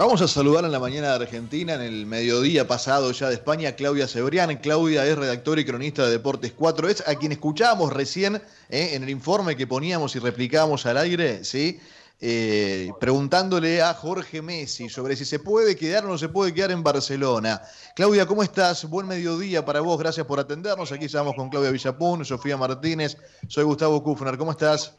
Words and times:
Vamos 0.00 0.22
a 0.22 0.28
saludar 0.28 0.64
en 0.64 0.72
la 0.72 0.78
mañana 0.78 1.08
de 1.08 1.24
Argentina, 1.24 1.74
en 1.74 1.82
el 1.82 2.06
mediodía 2.06 2.66
pasado 2.66 3.12
ya 3.12 3.28
de 3.28 3.34
España, 3.34 3.72
Claudia 3.72 4.08
Cebrián. 4.08 4.56
Claudia 4.56 5.04
es 5.04 5.14
redactora 5.14 5.60
y 5.60 5.66
cronista 5.66 6.06
de 6.06 6.12
Deportes 6.12 6.52
4. 6.52 6.88
Es 6.88 7.06
a 7.06 7.16
quien 7.16 7.32
escuchábamos 7.32 7.92
recién 7.92 8.36
eh, 8.70 8.92
en 8.94 9.02
el 9.02 9.10
informe 9.10 9.56
que 9.56 9.66
poníamos 9.66 10.16
y 10.16 10.18
replicábamos 10.18 10.86
al 10.86 10.96
aire, 10.96 11.44
¿sí? 11.44 11.78
Eh, 12.18 12.90
preguntándole 12.98 13.82
a 13.82 13.92
Jorge 13.92 14.40
Messi 14.40 14.88
sobre 14.88 15.16
si 15.16 15.26
se 15.26 15.38
puede 15.38 15.76
quedar 15.76 16.06
o 16.06 16.08
no 16.08 16.16
se 16.16 16.30
puede 16.30 16.54
quedar 16.54 16.70
en 16.70 16.82
Barcelona. 16.82 17.60
Claudia, 17.94 18.24
¿cómo 18.24 18.42
estás? 18.42 18.88
Buen 18.88 19.06
mediodía 19.06 19.66
para 19.66 19.82
vos, 19.82 19.98
gracias 19.98 20.26
por 20.26 20.40
atendernos. 20.40 20.92
Aquí 20.92 21.04
estamos 21.04 21.34
con 21.34 21.50
Claudia 21.50 21.72
Villapún, 21.72 22.24
Sofía 22.24 22.56
Martínez, 22.56 23.18
soy 23.48 23.64
Gustavo 23.64 24.02
Kufner. 24.02 24.38
¿Cómo 24.38 24.52
estás? 24.52 24.96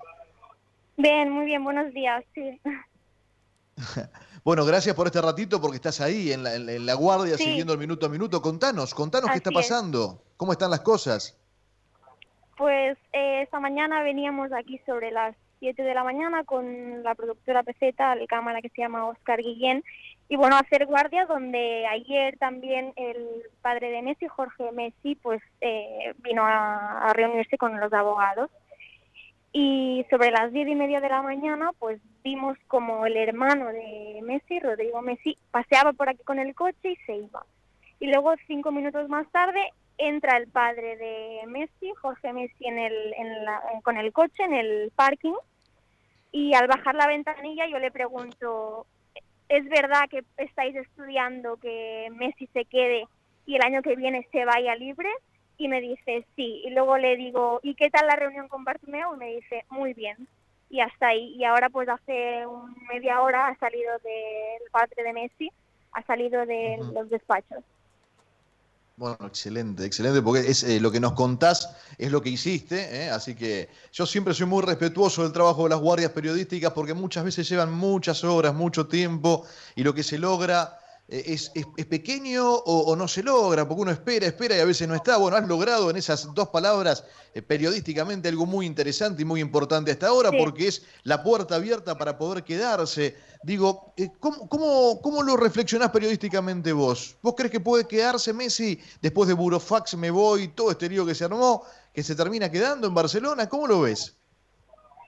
Bien, 0.95 1.31
muy 1.31 1.45
bien, 1.45 1.63
buenos 1.63 1.91
días. 1.91 2.23
Sí. 2.35 2.61
Bueno, 4.43 4.65
gracias 4.65 4.95
por 4.95 5.05
este 5.05 5.21
ratito 5.21 5.61
porque 5.61 5.75
estás 5.75 6.01
ahí 6.01 6.31
en 6.31 6.43
la, 6.43 6.93
guardia 6.95 7.37
siguiendo 7.37 7.73
el 7.73 7.79
minuto 7.79 8.07
a 8.07 8.09
minuto. 8.09 8.41
Contanos, 8.41 8.95
contanos 8.95 9.29
qué 9.29 9.37
está 9.37 9.51
pasando, 9.51 10.23
cómo 10.35 10.51
están 10.51 10.71
las 10.71 10.79
cosas. 10.79 11.37
Pues 12.57 12.97
eh, 13.13 13.43
esta 13.43 13.59
mañana 13.59 14.01
veníamos 14.01 14.51
aquí 14.51 14.79
sobre 14.87 15.11
las 15.11 15.35
7 15.59 15.83
de 15.83 15.93
la 15.93 16.03
mañana 16.03 16.43
con 16.43 17.03
la 17.03 17.13
productora 17.13 17.61
PZ, 17.61 17.93
la 17.99 18.25
cámara 18.27 18.63
que 18.63 18.69
se 18.69 18.81
llama 18.81 19.05
Oscar 19.05 19.43
Guillén, 19.43 19.83
y 20.27 20.37
bueno, 20.37 20.55
hacer 20.55 20.87
guardia 20.87 21.25
donde 21.27 21.85
ayer 21.85 22.35
también 22.39 22.93
el 22.95 23.43
padre 23.61 23.91
de 23.91 24.01
Messi, 24.01 24.27
Jorge 24.27 24.71
Messi, 24.71 25.13
pues 25.15 25.41
eh, 25.59 26.15
vino 26.17 26.41
a 26.43 27.11
reunirse 27.13 27.59
con 27.59 27.79
los 27.79 27.93
abogados. 27.93 28.49
Y 29.53 30.05
sobre 30.09 30.31
las 30.31 30.53
diez 30.53 30.67
y 30.67 30.75
media 30.75 31.01
de 31.01 31.09
la 31.09 31.21
mañana, 31.21 31.71
pues 31.77 31.99
vimos 32.23 32.57
como 32.67 33.05
el 33.05 33.17
hermano 33.17 33.67
de 33.67 34.19
Messi, 34.23 34.59
Rodrigo 34.59 35.01
Messi, 35.01 35.37
paseaba 35.51 35.91
por 35.91 36.07
aquí 36.07 36.23
con 36.23 36.39
el 36.39 36.55
coche 36.55 36.91
y 36.91 36.95
se 37.05 37.15
iba. 37.17 37.45
Y 37.99 38.07
luego, 38.07 38.33
cinco 38.47 38.71
minutos 38.71 39.09
más 39.09 39.29
tarde, 39.31 39.61
entra 39.97 40.37
el 40.37 40.47
padre 40.47 40.95
de 40.97 41.41
Messi, 41.47 41.91
Jorge 42.01 42.33
Messi, 42.33 42.65
en 42.65 42.79
el, 42.79 43.15
con 43.83 43.97
el 43.97 44.11
coche 44.13 44.43
en 44.43 44.53
el 44.53 44.91
parking. 44.95 45.35
Y 46.31 46.53
al 46.53 46.67
bajar 46.67 46.95
la 46.95 47.07
ventanilla 47.07 47.67
yo 47.67 47.77
le 47.77 47.91
pregunto, 47.91 48.87
¿es 49.49 49.67
verdad 49.67 50.07
que 50.09 50.23
estáis 50.37 50.75
estudiando 50.77 51.57
que 51.57 52.07
Messi 52.13 52.47
se 52.47 52.63
quede 52.65 53.05
y 53.45 53.55
el 53.55 53.61
año 53.63 53.81
que 53.81 53.97
viene 53.97 54.25
se 54.31 54.45
vaya 54.45 54.75
libre? 54.75 55.09
Y 55.61 55.67
me 55.67 55.79
dice 55.79 56.25
sí. 56.35 56.63
Y 56.65 56.71
luego 56.71 56.97
le 56.97 57.15
digo, 57.15 57.59
¿y 57.61 57.75
qué 57.75 57.91
tal 57.91 58.07
la 58.07 58.15
reunión 58.15 58.47
con 58.47 58.63
Bartomeu? 58.63 59.13
Y 59.13 59.17
me 59.17 59.35
dice, 59.35 59.63
muy 59.69 59.93
bien. 59.93 60.27
Y 60.71 60.79
hasta 60.79 61.09
ahí. 61.09 61.35
Y 61.37 61.43
ahora 61.43 61.69
pues 61.69 61.87
hace 61.87 62.45
media 62.91 63.21
hora 63.21 63.47
ha 63.47 63.57
salido 63.59 63.91
del 64.03 64.71
padre 64.71 65.03
de 65.03 65.13
Messi, 65.13 65.51
ha 65.91 66.03
salido 66.03 66.45
de 66.47 66.79
los 66.93 67.09
despachos. 67.09 67.63
Bueno, 68.97 69.17
excelente, 69.25 69.85
excelente, 69.85 70.21
porque 70.21 70.41
es 70.41 70.63
eh, 70.63 70.79
lo 70.79 70.91
que 70.91 70.99
nos 70.99 71.13
contás 71.13 71.75
es 71.97 72.11
lo 72.11 72.21
que 72.21 72.29
hiciste, 72.29 73.05
¿eh? 73.05 73.09
así 73.09 73.35
que 73.35 73.69
yo 73.91 74.05
siempre 74.05 74.33
soy 74.33 74.45
muy 74.45 74.61
respetuoso 74.61 75.23
del 75.23 75.31
trabajo 75.31 75.63
de 75.63 75.69
las 75.69 75.79
guardias 75.79 76.11
periodísticas 76.11 76.71
porque 76.73 76.93
muchas 76.93 77.23
veces 77.23 77.49
llevan 77.49 77.71
muchas 77.71 78.23
horas, 78.23 78.53
mucho 78.53 78.87
tiempo 78.87 79.45
y 79.75 79.83
lo 79.83 79.95
que 79.95 80.03
se 80.03 80.19
logra 80.19 80.77
eh, 81.11 81.33
es, 81.33 81.51
es, 81.53 81.85
pequeño 81.87 82.49
o, 82.49 82.95
no 82.95 83.05
se 83.05 83.21
logra, 83.21 83.67
porque 83.67 83.81
uno 83.81 83.91
espera, 83.91 84.25
espera 84.25 84.55
y 84.55 84.61
a 84.61 84.65
veces 84.65 84.87
no 84.87 84.95
está. 84.95 85.17
Bueno, 85.17 85.35
has 85.35 85.45
logrado 85.45 85.89
en 85.89 85.97
esas 85.97 86.33
dos 86.33 86.47
palabras 86.47 87.03
eh, 87.33 87.41
periodísticamente 87.41 88.29
algo 88.29 88.45
muy 88.45 88.65
interesante 88.65 89.21
y 89.21 89.25
muy 89.25 89.41
importante 89.41 89.91
hasta 89.91 90.07
ahora, 90.07 90.31
porque 90.31 90.69
es 90.69 90.87
la 91.03 91.21
puerta 91.21 91.55
abierta 91.55 91.97
para 91.97 92.17
poder 92.17 92.45
quedarse. 92.45 93.17
Digo, 93.43 93.93
eh, 93.97 94.07
¿cómo, 94.21 94.47
cómo, 94.47 95.01
cómo 95.01 95.21
lo 95.21 95.35
reflexionás 95.35 95.89
periodísticamente 95.89 96.71
vos? 96.71 97.17
¿Vos 97.21 97.33
crees 97.35 97.51
que 97.51 97.59
puede 97.59 97.85
quedarse 97.85 98.31
Messi 98.31 98.79
después 99.01 99.27
de 99.27 99.33
Burofax, 99.33 99.97
me 99.97 100.11
voy, 100.11 100.47
todo 100.47 100.71
este 100.71 100.87
lío 100.87 101.05
que 101.05 101.13
se 101.13 101.25
armó, 101.25 101.65
que 101.93 102.03
se 102.03 102.15
termina 102.15 102.49
quedando 102.49 102.87
en 102.87 102.93
Barcelona? 102.93 103.49
¿Cómo 103.49 103.67
lo 103.67 103.81
ves? 103.81 104.17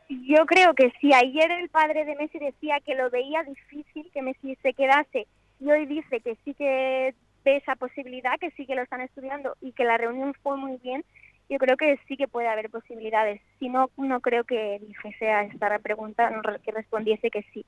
Yo 0.10 0.46
creo 0.48 0.74
que 0.74 0.92
si 1.00 1.14
ayer 1.14 1.50
el 1.50 1.70
padre 1.70 2.04
de 2.04 2.18
Messi 2.18 2.40
decía 2.40 2.82
que 2.86 2.94
lo 2.94 3.10
veía 3.10 3.42
difícil 3.44 4.12
que 4.14 4.22
Messi 4.22 4.58
se 4.62 4.74
quedase 4.74 5.28
y 5.64 5.72
hoy 5.72 5.86
dice 5.86 6.20
que 6.20 6.36
sí 6.44 6.54
que 6.54 7.16
ve 7.46 7.58
esa 7.58 7.76
posibilidad, 7.76 8.38
que 8.40 8.52
sí 8.52 8.66
que 8.66 8.76
lo 8.76 8.82
están 8.82 9.02
estudiando 9.02 9.56
y 9.62 9.72
que 9.72 9.86
la 9.86 9.98
reunión 9.98 10.34
fue 10.44 10.58
muy 10.58 10.78
bien, 10.78 11.06
yo 11.50 11.58
creo 11.58 11.78
que 11.78 11.98
sí 12.08 12.18
que 12.18 12.28
puede 12.28 12.48
haber 12.48 12.70
posibilidades. 12.70 13.42
Si 13.60 13.70
no, 13.70 13.90
no 13.98 14.20
creo 14.20 14.44
que 14.44 14.80
dijese 14.80 15.30
a 15.30 15.44
esta 15.44 15.80
pregunta, 15.80 16.32
que 16.64 16.72
respondiese 16.72 17.30
que 17.30 17.44
sí. 17.54 17.66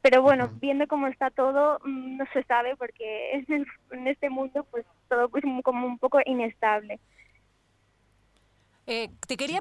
Pero 0.00 0.22
bueno, 0.22 0.50
viendo 0.60 0.86
cómo 0.86 1.06
está 1.08 1.30
todo, 1.30 1.80
mm, 1.84 2.16
no 2.16 2.24
se 2.32 2.42
sabe 2.44 2.76
porque 2.76 3.44
en 3.90 4.06
este 4.06 4.30
mundo 4.30 4.66
pues 4.70 4.86
todo 5.08 5.30
es 5.34 5.62
como 5.62 5.86
un 5.86 5.98
poco 5.98 6.20
inestable. 6.24 6.98
Eh, 8.90 9.10
te 9.26 9.36
quería 9.36 9.60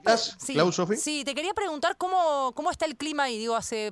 sí, 0.95 1.23
te 1.25 1.35
quería 1.35 1.53
preguntar 1.53 1.97
cómo, 1.97 2.53
cómo 2.55 2.71
está 2.71 2.85
el 2.85 2.95
clima 2.95 3.29
y 3.29 3.38
digo, 3.38 3.57
hace 3.57 3.91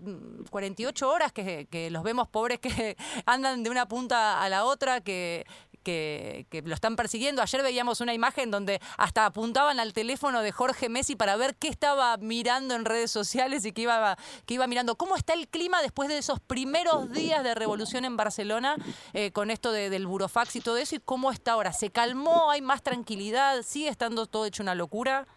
48 0.49 1.05
mm, 1.05 1.09
horas 1.09 1.33
que, 1.33 1.67
que 1.69 1.89
los 1.91 2.03
vemos 2.03 2.29
pobres 2.29 2.59
que 2.59 2.95
andan 3.25 3.61
de 3.61 3.69
una 3.69 3.85
punta 3.85 4.41
a 4.41 4.47
la 4.47 4.63
otra, 4.63 5.01
que, 5.01 5.45
que, 5.85 6.63
lo 6.65 6.73
están 6.73 6.95
persiguiendo. 6.95 7.41
Ayer 7.41 7.61
veíamos 7.61 8.01
una 8.01 8.13
imagen 8.13 8.51
donde 8.51 8.81
hasta 8.97 9.25
apuntaban 9.25 9.79
al 9.79 9.93
teléfono 9.93 10.41
de 10.41 10.51
Jorge 10.51 10.89
Messi 10.89 11.15
para 11.15 11.37
ver 11.37 11.55
qué 11.55 11.69
estaba 11.69 12.17
mirando 12.17 12.75
en 12.75 12.83
redes 12.83 13.11
sociales 13.11 13.65
y 13.65 13.71
qué 13.71 13.83
iba, 13.83 14.17
qué 14.45 14.55
iba 14.55 14.67
mirando. 14.67 14.95
¿Cómo 14.95 15.15
está 15.15 15.33
el 15.33 15.47
clima 15.47 15.81
después 15.81 16.09
de 16.09 16.17
esos 16.17 16.39
primeros 16.39 17.11
días 17.13 17.43
de 17.43 17.55
revolución 17.55 18.03
en 18.03 18.17
Barcelona 18.17 18.75
eh, 19.13 19.31
con 19.31 19.51
esto 19.51 19.71
del 19.71 20.07
burofax 20.07 20.55
y 20.55 20.61
todo 20.61 20.77
eso? 20.77 20.95
¿Y 20.95 20.99
cómo 20.99 21.31
está 21.31 21.53
ahora? 21.53 21.71
¿Se 21.71 21.91
calmó? 21.91 22.49
¿Hay 22.49 22.61
más 22.61 22.81
tranquilidad? 22.81 23.61
¿Sigue 23.61 23.89
estando 23.89 24.25
todo 24.25 24.45
hecho 24.45 24.63
una 24.63 24.75
locura? 24.75 25.27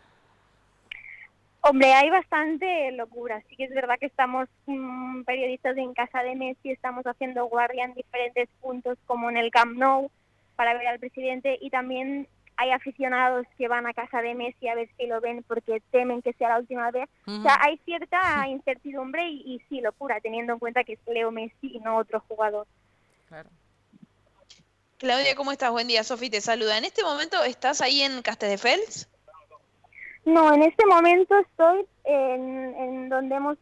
Hombre, 1.60 1.92
hay 1.92 2.08
bastante 2.08 2.92
locura. 2.92 3.42
Sí 3.48 3.56
que 3.56 3.64
es 3.64 3.74
verdad 3.74 3.98
que 3.98 4.06
estamos 4.06 4.48
mm, 4.66 5.24
periodistas 5.24 5.76
en 5.76 5.92
casa 5.92 6.22
de 6.22 6.34
Messi, 6.34 6.70
estamos 6.70 7.04
haciendo 7.04 7.44
guardia 7.46 7.84
en 7.84 7.94
diferentes 7.94 8.48
puntos 8.60 8.96
como 9.06 9.28
en 9.28 9.36
el 9.36 9.50
Camp 9.50 9.76
Nou, 9.76 10.10
para 10.58 10.74
ver 10.74 10.88
al 10.88 10.98
presidente 10.98 11.56
y 11.60 11.70
también 11.70 12.26
hay 12.56 12.72
aficionados 12.72 13.46
que 13.56 13.68
van 13.68 13.86
a 13.86 13.94
casa 13.94 14.20
de 14.22 14.34
Messi 14.34 14.66
a 14.66 14.74
ver 14.74 14.90
si 14.96 15.06
lo 15.06 15.20
ven 15.20 15.44
porque 15.44 15.80
temen 15.92 16.20
que 16.20 16.32
sea 16.32 16.48
la 16.48 16.58
última 16.58 16.90
vez. 16.90 17.08
O 17.28 17.42
sea, 17.42 17.56
hay 17.60 17.78
cierta 17.84 18.18
incertidumbre 18.48 19.24
y, 19.28 19.62
sí, 19.68 19.80
locura, 19.80 20.20
teniendo 20.20 20.54
en 20.54 20.58
cuenta 20.58 20.82
que 20.82 20.94
es 20.94 20.98
Leo 21.06 21.30
Messi 21.30 21.76
y 21.76 21.78
no 21.78 21.96
otro 21.96 22.18
jugador. 22.26 22.66
Claro. 23.28 23.48
Claudia, 24.96 25.36
¿cómo 25.36 25.52
estás? 25.52 25.70
Buen 25.70 25.86
día, 25.86 26.02
Sofi 26.02 26.28
te 26.28 26.40
saluda. 26.40 26.76
¿En 26.76 26.84
este 26.84 27.04
momento 27.04 27.40
estás 27.44 27.80
ahí 27.80 28.02
en 28.02 28.20
Castelldefels? 28.20 29.08
No, 30.24 30.52
en 30.52 30.64
este 30.64 30.84
momento 30.86 31.38
estoy 31.38 31.86
en, 32.02 33.08
donde 33.08 33.36
hemos 33.36 33.58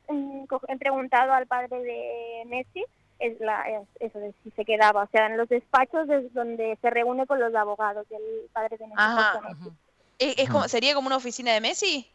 preguntado 0.78 1.34
al 1.34 1.46
padre 1.46 1.78
de 1.82 2.42
Messi 2.46 2.82
es 3.18 3.40
la 3.40 3.64
eso 4.00 4.18
de 4.18 4.34
si 4.42 4.50
se 4.50 4.64
quedaba, 4.64 5.04
o 5.04 5.08
sea, 5.08 5.26
en 5.26 5.36
los 5.36 5.48
despachos 5.48 6.08
es 6.08 6.32
donde 6.34 6.78
se 6.80 6.90
reúne 6.90 7.26
con 7.26 7.40
los 7.40 7.54
abogados 7.54 8.08
del 8.08 8.22
padre 8.52 8.76
de 8.76 8.86
Messi. 8.86 9.70
¿Es, 10.18 10.48
como, 10.48 10.68
¿Sería 10.68 10.94
como 10.94 11.08
una 11.08 11.16
oficina 11.16 11.52
de 11.52 11.60
Messi? 11.60 12.08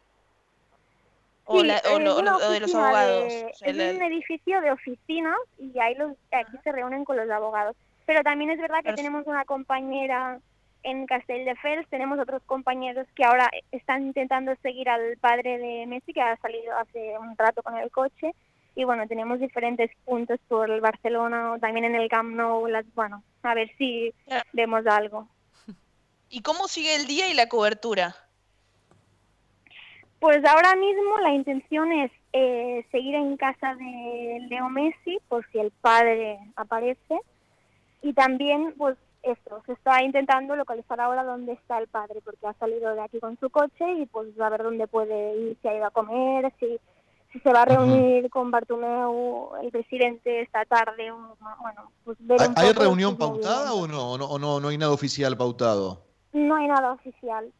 ¿O, 1.44 1.62
de 1.62 2.60
los 2.60 2.74
abogados? 2.74 3.32
es 3.60 3.94
un 3.94 4.02
edificio 4.02 4.60
de 4.60 4.70
oficinas 4.70 5.36
y 5.58 5.78
ahí 5.78 5.94
los, 5.94 6.12
aquí 6.30 6.56
se 6.62 6.72
reúnen 6.72 7.04
con 7.04 7.16
los 7.16 7.28
abogados. 7.30 7.76
Pero 8.06 8.22
también 8.22 8.50
es 8.50 8.60
verdad 8.60 8.82
que 8.82 8.92
tenemos 8.94 9.26
una 9.26 9.44
compañera 9.44 10.38
en 10.82 11.06
Castelldefels, 11.06 11.88
tenemos 11.88 12.18
otros 12.18 12.42
compañeros 12.44 13.06
que 13.14 13.24
ahora 13.24 13.48
están 13.70 14.02
intentando 14.02 14.54
seguir 14.62 14.88
al 14.88 15.16
padre 15.18 15.58
de 15.58 15.86
Messi, 15.86 16.12
que 16.12 16.20
ha 16.20 16.36
salido 16.38 16.76
hace 16.76 17.16
un 17.18 17.36
rato 17.36 17.62
con 17.62 17.76
el 17.76 17.90
coche, 17.90 18.34
y 18.74 18.84
bueno, 18.84 19.06
tenemos 19.06 19.38
diferentes 19.38 19.90
puntos 20.04 20.40
por 20.48 20.70
el 20.70 20.80
Barcelona, 20.80 21.56
también 21.60 21.84
en 21.84 21.94
el 21.94 22.08
Camp 22.08 22.34
Nou, 22.34 22.66
las, 22.66 22.86
bueno, 22.94 23.22
a 23.42 23.54
ver 23.54 23.70
si 23.76 24.14
vemos 24.52 24.86
algo. 24.86 25.28
¿Y 26.30 26.40
cómo 26.40 26.68
sigue 26.68 26.94
el 26.96 27.06
día 27.06 27.28
y 27.28 27.34
la 27.34 27.48
cobertura? 27.48 28.14
Pues 30.20 30.44
ahora 30.44 30.76
mismo 30.76 31.18
la 31.18 31.34
intención 31.34 31.92
es 31.92 32.12
eh, 32.32 32.86
seguir 32.92 33.16
en 33.16 33.36
casa 33.36 33.74
de 33.74 34.46
Leo 34.48 34.68
Messi 34.68 35.18
por 35.28 35.44
si 35.50 35.58
el 35.58 35.70
padre 35.72 36.38
aparece 36.56 37.18
y 38.02 38.12
también 38.12 38.72
pues 38.78 38.96
esto, 39.22 39.62
se 39.66 39.72
está 39.72 40.02
intentando 40.02 40.56
localizar 40.56 41.00
ahora 41.00 41.24
dónde 41.24 41.52
está 41.52 41.78
el 41.78 41.88
padre 41.88 42.20
porque 42.24 42.46
ha 42.46 42.54
salido 42.54 42.94
de 42.94 43.02
aquí 43.02 43.20
con 43.20 43.38
su 43.38 43.50
coche 43.50 43.84
y 43.98 44.06
pues 44.06 44.28
a 44.40 44.48
ver 44.48 44.62
dónde 44.62 44.86
puede 44.86 45.36
ir, 45.36 45.58
si 45.60 45.68
ha 45.68 45.76
ido 45.76 45.86
a 45.86 45.90
comer, 45.90 46.52
si 46.58 46.66
si 46.66 46.78
se 47.40 47.52
va 47.52 47.62
a 47.62 47.64
reunir 47.64 48.28
con 48.30 48.50
Bartomeu 48.50 49.50
el 49.62 49.70
presidente 49.70 50.42
esta 50.42 50.64
tarde. 50.64 51.10
Bueno, 51.10 51.90
pues 52.04 52.18
¿Hay, 52.56 52.72
reunión 52.72 53.16
pautada 53.16 53.72
o 53.72 53.86
no, 53.86 54.12
o 54.12 54.38
no, 54.38 54.60
no, 54.60 54.68
hay 54.68 54.78
nada 54.78 54.92
oficial 54.92 55.36
pautado? 55.36 56.04
No 56.32 56.56
hay 56.56 56.68
nada 56.68 56.92
oficial. 56.92 57.52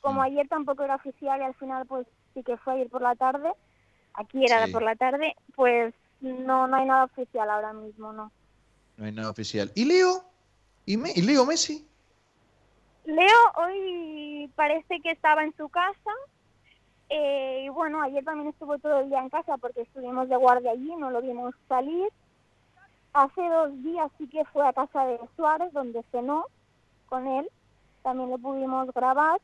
Como 0.00 0.22
ayer 0.22 0.48
tampoco 0.48 0.82
era 0.82 0.96
oficial 0.96 1.40
y 1.40 1.44
al 1.44 1.54
final 1.54 1.86
pues 1.86 2.06
sí 2.34 2.42
que 2.42 2.56
fue 2.58 2.74
ayer 2.74 2.88
por 2.88 3.02
la 3.02 3.14
tarde, 3.14 3.52
aquí 4.14 4.44
era 4.44 4.66
por 4.72 4.82
la 4.82 4.96
tarde, 4.96 5.34
pues 5.54 5.94
no, 6.20 6.66
no 6.66 6.76
hay 6.76 6.86
nada 6.86 7.04
oficial 7.04 7.48
ahora 7.50 7.72
mismo, 7.72 8.12
no. 8.12 8.30
No 8.96 9.04
hay 9.04 9.12
nada 9.12 9.30
oficial. 9.30 9.70
¿Y 9.74 9.84
Leo? 9.84 10.24
¿Y, 10.86 10.94
¿Y 10.94 11.22
Leo 11.22 11.44
Messi? 11.44 11.86
Leo 13.04 13.38
hoy 13.56 14.50
parece 14.56 15.00
que 15.00 15.12
estaba 15.12 15.44
en 15.44 15.54
su 15.56 15.68
casa. 15.68 16.10
Eh, 17.08 17.62
y 17.64 17.68
bueno, 17.68 18.02
ayer 18.02 18.24
también 18.24 18.48
estuvo 18.48 18.78
todo 18.78 19.00
el 19.00 19.08
día 19.08 19.20
en 19.20 19.28
casa 19.28 19.56
porque 19.58 19.82
estuvimos 19.82 20.28
de 20.28 20.36
guardia 20.36 20.72
allí, 20.72 20.94
no 20.96 21.10
lo 21.10 21.22
vimos 21.22 21.54
salir. 21.68 22.08
Hace 23.12 23.48
dos 23.48 23.82
días 23.82 24.10
sí 24.18 24.28
que 24.28 24.44
fue 24.46 24.66
a 24.66 24.72
casa 24.72 25.06
de 25.06 25.18
Suárez, 25.36 25.72
donde 25.72 26.02
cenó 26.10 26.46
con 27.08 27.26
él. 27.26 27.48
También 28.02 28.30
lo 28.30 28.38
pudimos 28.38 28.92
grabar. 28.92 29.40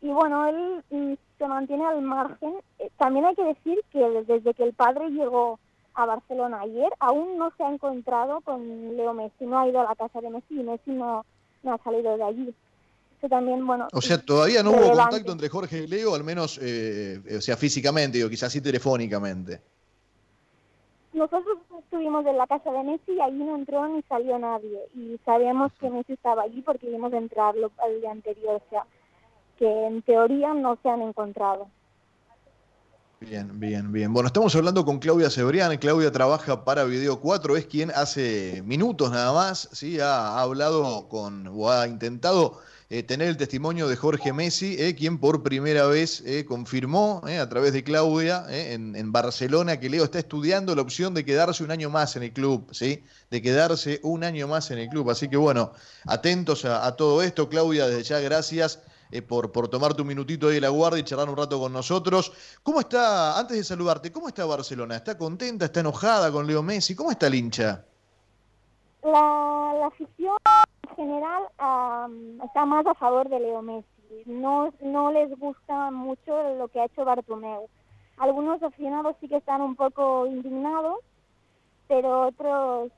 Y 0.00 0.08
bueno, 0.08 0.46
él 0.46 0.82
mm, 0.90 1.14
se 1.38 1.46
mantiene 1.46 1.84
al 1.84 2.02
margen. 2.02 2.54
Eh, 2.78 2.90
también 2.96 3.26
hay 3.26 3.34
que 3.34 3.44
decir 3.44 3.78
que 3.90 4.00
desde 4.26 4.54
que 4.54 4.64
el 4.64 4.72
padre 4.72 5.10
llegó 5.10 5.60
a 5.94 6.06
Barcelona 6.06 6.60
ayer, 6.62 6.90
aún 6.98 7.36
no 7.36 7.52
se 7.56 7.62
ha 7.62 7.70
encontrado 7.70 8.40
con 8.40 8.96
Leo 8.96 9.12
Messi. 9.12 9.44
No 9.44 9.58
ha 9.58 9.68
ido 9.68 9.80
a 9.80 9.84
la 9.84 9.94
casa 9.94 10.20
de 10.20 10.30
Messi 10.30 10.60
y 10.60 10.64
Messi 10.64 10.90
no, 10.90 11.24
no 11.62 11.74
ha 11.74 11.78
salido 11.78 12.16
de 12.16 12.24
allí 12.24 12.54
también, 13.28 13.66
bueno... 13.66 13.88
O 13.92 14.00
sea, 14.00 14.18
todavía 14.18 14.62
no 14.62 14.70
hubo 14.70 14.92
contacto 14.92 15.32
entre 15.32 15.48
Jorge 15.48 15.84
y 15.84 15.86
Leo, 15.86 16.14
al 16.14 16.24
menos, 16.24 16.58
eh, 16.62 17.20
o 17.38 17.40
sea, 17.40 17.56
físicamente, 17.56 18.24
o 18.24 18.28
quizás 18.28 18.52
sí 18.52 18.60
telefónicamente. 18.60 19.60
Nosotros 21.12 21.58
estuvimos 21.78 22.24
en 22.26 22.38
la 22.38 22.46
casa 22.46 22.70
de 22.70 22.82
Messi 22.84 23.12
y 23.12 23.20
allí 23.20 23.38
no 23.38 23.54
entró 23.54 23.86
ni 23.86 24.02
salió 24.02 24.38
nadie. 24.38 24.80
Y 24.94 25.20
sabíamos 25.24 25.70
que 25.78 25.90
Messi 25.90 26.14
estaba 26.14 26.42
allí 26.42 26.62
porque 26.62 26.88
vimos 26.88 27.12
entrarlo 27.12 27.70
al 27.78 28.00
día 28.00 28.10
anterior, 28.10 28.62
o 28.64 28.70
sea, 28.70 28.86
que 29.58 29.86
en 29.86 30.02
teoría 30.02 30.54
no 30.54 30.78
se 30.82 30.88
han 30.88 31.02
encontrado. 31.02 31.68
Bien, 33.20 33.60
bien, 33.60 33.92
bien. 33.92 34.12
Bueno, 34.12 34.26
estamos 34.26 34.56
hablando 34.56 34.84
con 34.84 34.98
Claudia 34.98 35.30
Cebrián. 35.30 35.76
Claudia 35.76 36.10
trabaja 36.10 36.64
para 36.64 36.82
Video 36.84 37.20
4, 37.20 37.56
es 37.56 37.66
quien 37.66 37.92
hace 37.92 38.62
minutos 38.64 39.12
nada 39.12 39.32
más, 39.32 39.68
¿sí? 39.70 40.00
Ha, 40.00 40.38
ha 40.38 40.42
hablado 40.42 41.08
con, 41.08 41.46
o 41.46 41.70
ha 41.70 41.86
intentado 41.86 42.58
eh, 42.94 43.02
tener 43.02 43.28
el 43.28 43.38
testimonio 43.38 43.88
de 43.88 43.96
Jorge 43.96 44.34
Messi, 44.34 44.76
eh, 44.78 44.94
quien 44.94 45.16
por 45.16 45.42
primera 45.42 45.86
vez 45.86 46.22
eh, 46.26 46.44
confirmó 46.44 47.22
a 47.24 47.48
través 47.48 47.72
de 47.72 47.82
Claudia 47.82 48.44
en, 48.50 49.12
Barcelona 49.12 49.80
que 49.80 49.88
Leo 49.88 50.04
está 50.04 50.18
estudiando 50.18 50.74
la 50.74 50.82
opción 50.82 51.14
de 51.14 51.24
quedarse 51.24 51.64
un 51.64 51.70
año 51.70 51.88
más 51.88 52.16
en 52.16 52.24
el 52.24 52.34
club, 52.34 52.68
¿sí? 52.70 53.02
de 53.30 53.40
quedarse 53.40 53.98
un 54.02 54.24
año 54.24 54.46
más 54.46 54.70
en 54.72 54.76
el 54.76 54.90
club. 54.90 55.08
Así 55.08 55.30
que 55.30 55.38
bueno, 55.38 55.72
atentos 56.04 56.66
a, 56.66 56.94
todo 56.94 57.22
esto. 57.22 57.48
Claudia, 57.48 57.86
desde 57.86 58.02
ya 58.02 58.20
gracias. 58.20 58.80
por, 59.26 59.52
por 59.52 59.68
tomarte 59.68 60.02
un 60.02 60.08
minutito 60.08 60.48
ahí 60.48 60.56
de 60.56 60.60
la 60.60 60.68
guardia 60.68 61.00
y 61.00 61.04
charlar 61.04 61.30
un 61.30 61.36
rato 61.38 61.58
con 61.58 61.72
nosotros. 61.72 62.30
¿Cómo 62.62 62.80
está, 62.80 63.38
antes 63.38 63.56
de 63.56 63.64
saludarte, 63.64 64.12
cómo 64.12 64.28
está 64.28 64.44
Barcelona? 64.44 64.96
¿Está 64.96 65.16
contenta, 65.16 65.64
está 65.64 65.80
enojada 65.80 66.30
con 66.30 66.46
Leo 66.46 66.62
Messi? 66.62 66.94
¿Cómo 66.94 67.10
está 67.10 67.28
el 67.28 67.36
hincha? 67.36 67.86
La, 69.02 69.72
la 69.80 69.86
afición 69.86 70.36
general 70.94 71.44
está 72.44 72.64
más 72.64 72.86
a 72.86 72.94
favor 72.94 73.28
de 73.28 73.40
Leo 73.40 73.62
Messi. 73.62 73.86
No, 74.26 74.72
no 74.82 75.12
les 75.12 75.30
gusta 75.38 75.90
mucho 75.90 76.54
lo 76.54 76.68
que 76.68 76.80
ha 76.80 76.84
hecho 76.84 77.04
Bartomeu. 77.04 77.68
Algunos 78.18 78.62
aficionados 78.62 79.16
sí 79.20 79.28
que 79.28 79.36
están 79.36 79.62
un 79.62 79.74
poco 79.74 80.26
indignados, 80.26 80.98
pero 81.88 82.28
otros... 82.28 82.92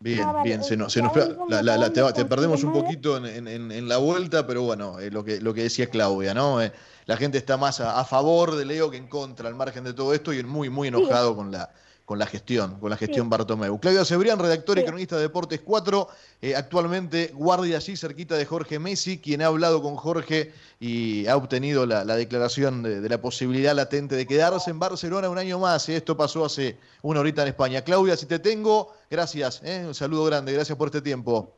Bien, 0.00 0.26
bien, 0.44 0.62
se 0.62 0.76
nos, 0.76 0.92
se 0.92 1.02
nos 1.02 1.12
la, 1.48 1.92
te, 1.92 2.24
perdemos 2.24 2.62
un 2.62 2.72
poquito 2.72 3.16
en, 3.16 3.48
en, 3.48 3.88
la 3.88 3.98
vuelta, 3.98 4.46
pero 4.46 4.62
bueno, 4.62 5.00
eh, 5.00 5.10
lo, 5.10 5.24
que, 5.24 5.40
lo 5.40 5.54
que 5.54 5.64
decía 5.64 5.90
Claudia, 5.90 6.34
¿no? 6.34 6.62
Eh, 6.62 6.72
la 7.06 7.16
gente 7.16 7.38
está 7.38 7.56
más 7.56 7.80
a, 7.80 8.04
favor 8.04 8.54
de 8.54 8.64
Leo 8.64 8.90
que 8.90 8.96
en 8.96 9.08
contra, 9.08 9.48
al 9.48 9.56
margen 9.56 9.82
de 9.82 9.94
todo 9.94 10.14
esto, 10.14 10.32
y 10.32 10.42
muy, 10.44 10.70
muy 10.70 10.88
enojado 10.88 11.34
con 11.34 11.50
la 11.50 11.70
con 12.08 12.18
la 12.18 12.24
gestión, 12.24 12.80
con 12.80 12.88
la 12.88 12.96
gestión 12.96 13.28
Bartomeu. 13.28 13.78
Claudia 13.78 14.02
Cebrián, 14.02 14.38
redactor 14.38 14.78
y 14.78 14.84
cronista 14.86 15.16
de 15.16 15.22
Deportes 15.24 15.60
4, 15.60 16.08
eh, 16.40 16.56
actualmente 16.56 17.32
guardia 17.34 17.76
allí 17.76 17.98
cerquita 17.98 18.34
de 18.34 18.46
Jorge 18.46 18.78
Messi, 18.78 19.18
quien 19.18 19.42
ha 19.42 19.48
hablado 19.48 19.82
con 19.82 19.96
Jorge 19.96 20.52
y 20.80 21.26
ha 21.26 21.36
obtenido 21.36 21.84
la, 21.84 22.06
declaración 22.16 22.82
de, 22.82 23.06
la 23.06 23.20
posibilidad 23.20 23.74
latente 23.76 24.16
de 24.16 24.26
quedarse 24.26 24.70
en 24.70 24.78
Barcelona 24.78 25.28
un 25.28 25.36
año 25.36 25.58
más. 25.58 25.86
y 25.90 25.96
esto 25.96 26.16
pasó 26.16 26.46
hace 26.46 26.78
una 27.02 27.20
horita 27.20 27.42
en 27.42 27.48
España. 27.48 27.82
Claudia, 27.82 28.16
si 28.16 28.24
te 28.24 28.38
tengo, 28.38 28.90
gracias. 29.10 29.60
Eh, 29.62 29.84
un 29.86 29.94
saludo 29.94 30.24
grande, 30.24 30.54
gracias 30.54 30.78
por 30.78 30.88
este 30.88 31.02
tiempo. 31.02 31.52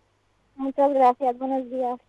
Muchas 0.57 0.93
gracias, 0.93 1.39
buenos 1.39 1.71
días. 1.71 2.01